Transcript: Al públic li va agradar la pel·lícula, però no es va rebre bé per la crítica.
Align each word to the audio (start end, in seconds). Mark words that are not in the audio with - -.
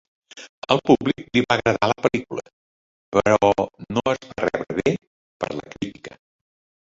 Al 0.75 0.79
públic 0.89 1.19
li 1.37 1.43
va 1.43 1.57
agradar 1.57 1.89
la 1.91 1.97
pel·lícula, 2.05 2.43
però 3.17 3.51
no 3.99 4.05
es 4.15 4.25
va 4.31 4.49
rebre 4.49 4.79
bé 4.81 4.97
per 5.45 5.51
la 5.59 5.69
crítica. 5.77 6.19